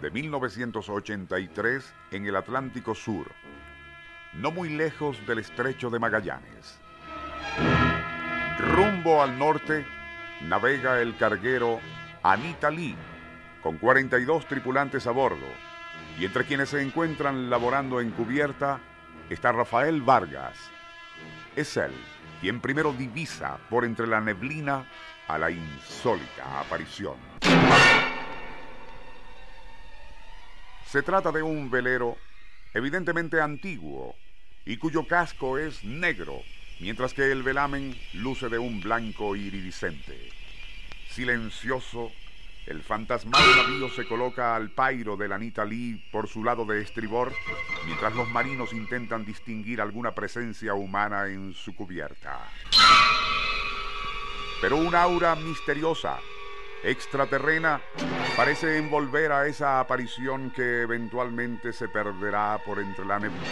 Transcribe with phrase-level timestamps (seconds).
[0.00, 3.32] de 1983 en el Atlántico Sur,
[4.34, 6.78] no muy lejos del estrecho de Magallanes.
[8.58, 9.84] Rumbo al norte
[10.42, 11.80] navega el carguero
[12.22, 12.96] Anita Lee,
[13.62, 15.48] con 42 tripulantes a bordo,
[16.18, 18.80] y entre quienes se encuentran laborando en cubierta
[19.30, 20.56] está Rafael Vargas.
[21.56, 21.92] Es él
[22.40, 24.86] quien primero divisa por entre la neblina
[25.26, 27.16] a la insólita aparición.
[30.90, 32.16] Se trata de un velero
[32.72, 34.16] evidentemente antiguo
[34.64, 36.40] y cuyo casco es negro,
[36.80, 40.30] mientras que el velamen luce de un blanco iridiscente.
[41.10, 42.10] Silencioso,
[42.66, 46.80] el fantasmal navío se coloca al pairo de la Anita Lee por su lado de
[46.80, 47.34] estribor,
[47.84, 52.48] mientras los marinos intentan distinguir alguna presencia humana en su cubierta.
[54.62, 56.18] Pero un aura misteriosa
[56.82, 57.80] extraterrena
[58.36, 63.42] parece envolver a esa aparición que eventualmente se perderá por entre la neblina.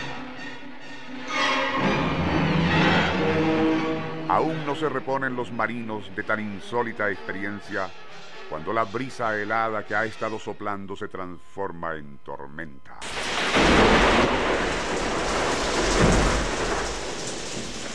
[4.28, 7.88] Aún no se reponen los marinos de tan insólita experiencia
[8.48, 12.98] cuando la brisa helada que ha estado soplando se transforma en tormenta.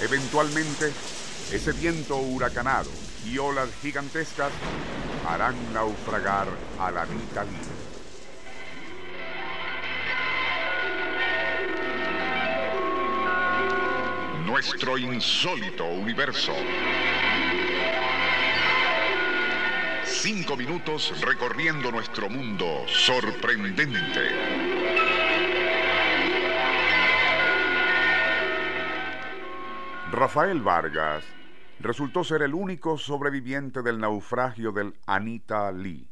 [0.01, 0.87] Eventualmente,
[1.51, 2.89] ese viento huracanado
[3.25, 4.51] y olas gigantescas
[5.27, 6.47] harán naufragar
[6.79, 7.19] a la Lee.
[14.45, 16.53] Nuestro insólito universo.
[20.03, 24.29] Cinco minutos recorriendo nuestro mundo sorprendente.
[30.11, 31.23] Rafael Vargas
[31.83, 36.11] resultó ser el único sobreviviente del naufragio del Anita Lee,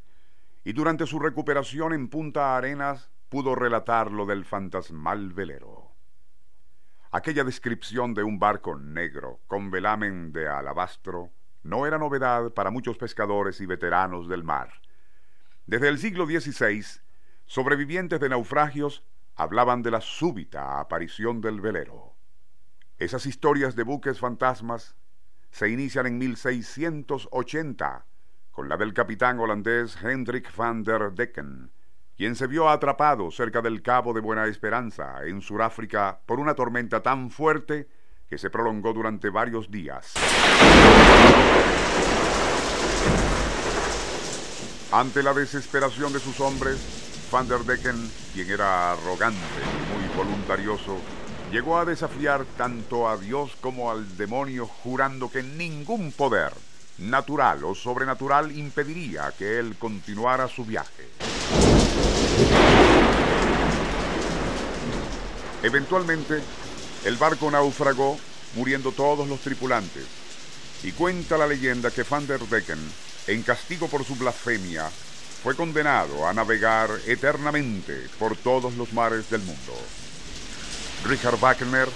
[0.64, 5.92] y durante su recuperación en Punta Arenas pudo relatar lo del fantasmal velero.
[7.12, 11.32] Aquella descripción de un barco negro con velamen de alabastro
[11.64, 14.70] no era novedad para muchos pescadores y veteranos del mar.
[15.66, 16.86] Desde el siglo XVI,
[17.46, 19.04] sobrevivientes de naufragios
[19.36, 22.14] hablaban de la súbita aparición del velero.
[22.98, 24.96] Esas historias de buques fantasmas
[25.52, 28.06] se inician en 1680
[28.52, 31.72] con la del capitán holandés Hendrik van der Decken,
[32.18, 37.02] quien se vio atrapado cerca del Cabo de Buena Esperanza, en Sudáfrica, por una tormenta
[37.02, 37.88] tan fuerte
[38.28, 40.14] que se prolongó durante varios días.
[44.92, 47.96] Ante la desesperación de sus hombres, Van der Decken,
[48.34, 50.98] quien era arrogante y muy voluntarioso,
[51.52, 56.54] llegó a desafiar tanto a Dios como al demonio, jurando que ningún poder,
[56.98, 61.10] natural o sobrenatural, impediría que él continuara su viaje.
[65.64, 66.42] Eventualmente,
[67.06, 68.18] el barco naufragó,
[68.56, 70.06] muriendo todos los tripulantes,
[70.84, 72.80] y cuenta la leyenda que Van der Decken,
[73.28, 74.90] en castigo por su blasfemia,
[75.44, 79.74] fue condenado a navegar eternamente por todos los mares del mundo.
[81.06, 81.88] Richard Wagner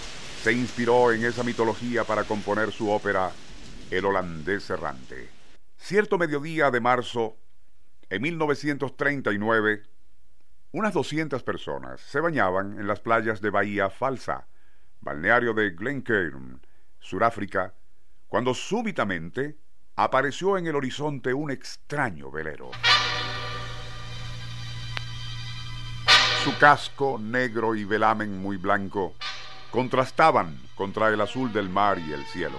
[0.41, 3.31] se inspiró en esa mitología para componer su ópera
[3.91, 5.30] El holandés errante.
[5.78, 7.36] Cierto mediodía de marzo,
[8.09, 9.84] en 1939,
[10.72, 14.47] unas 200 personas se bañaban en las playas de Bahía Falsa,
[15.02, 16.62] balneario de Glencairn,
[17.00, 17.74] Sudáfrica,
[18.28, 19.58] cuando súbitamente
[19.96, 22.72] apareció en el horizonte un extraño velero.
[26.43, 29.13] Su casco negro y velamen muy blanco
[29.72, 32.57] contrastaban contra el azul del mar y el cielo,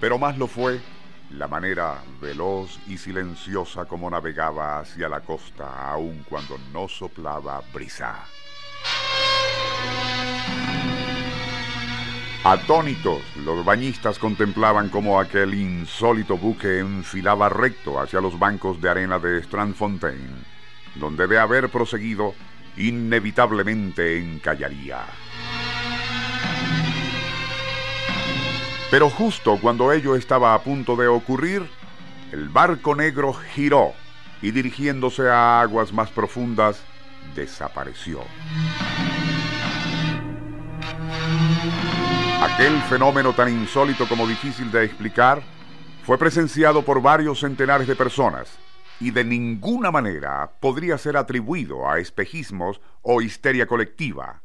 [0.00, 0.80] pero más lo fue
[1.28, 8.24] la manera veloz y silenciosa como navegaba hacia la costa aun cuando no soplaba brisa.
[12.44, 19.18] Atónitos, los bañistas contemplaban cómo aquel insólito buque enfilaba recto hacia los bancos de arena
[19.18, 20.46] de Strandfontein,
[20.94, 22.34] donde de haber proseguido
[22.76, 25.04] inevitablemente encallaría.
[28.90, 31.68] Pero justo cuando ello estaba a punto de ocurrir,
[32.32, 33.92] el barco negro giró
[34.40, 36.82] y dirigiéndose a aguas más profundas,
[37.34, 38.20] desapareció.
[42.42, 45.42] Aquel fenómeno tan insólito como difícil de explicar
[46.04, 48.56] fue presenciado por varios centenares de personas
[49.00, 54.42] y de ninguna manera podría ser atribuido a espejismos o histeria colectiva.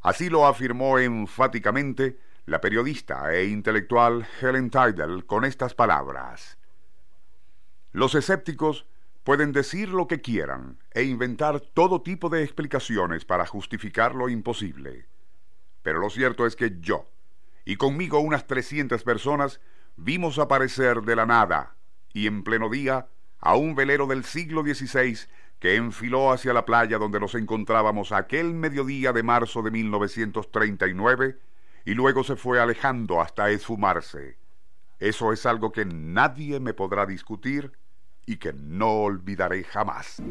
[0.00, 6.58] Así lo afirmó enfáticamente la periodista e intelectual Helen Tidal con estas palabras.
[7.92, 8.86] Los escépticos
[9.22, 15.06] pueden decir lo que quieran e inventar todo tipo de explicaciones para justificar lo imposible.
[15.82, 17.08] Pero lo cierto es que yo,
[17.64, 19.60] y conmigo unas 300 personas,
[19.96, 21.76] vimos aparecer de la nada
[22.12, 23.08] y en pleno día
[23.40, 25.18] a un velero del siglo XVI
[25.58, 31.38] que enfiló hacia la playa donde nos encontrábamos aquel mediodía de marzo de 1939
[31.86, 34.36] y luego se fue alejando hasta esfumarse.
[34.98, 37.72] Eso es algo que nadie me podrá discutir
[38.26, 40.22] y que no olvidaré jamás.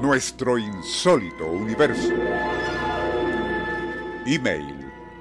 [0.00, 2.14] Nuestro insólito universo.
[4.26, 4.79] Email